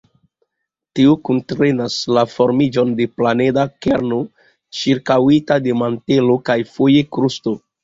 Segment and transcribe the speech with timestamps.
[0.99, 4.19] Tio kuntrenas la formiĝon de planeda kerno
[4.81, 7.59] ĉirkaŭita de mantelo kaj, foje, krusto.